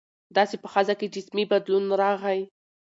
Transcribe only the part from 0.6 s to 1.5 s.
په ښځه کې جسمي